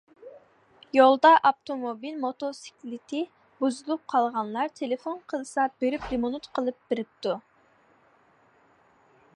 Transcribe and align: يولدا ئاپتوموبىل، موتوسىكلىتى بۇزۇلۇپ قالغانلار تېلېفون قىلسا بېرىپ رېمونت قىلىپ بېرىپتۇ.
يولدا 0.97 1.29
ئاپتوموبىل، 1.49 2.15
موتوسىكلىتى 2.23 3.21
بۇزۇلۇپ 3.59 4.01
قالغانلار 4.15 4.73
تېلېفون 4.81 5.21
قىلسا 5.33 5.67
بېرىپ 5.83 6.09
رېمونت 6.15 6.49
قىلىپ 6.59 6.81
بېرىپتۇ. 6.89 7.37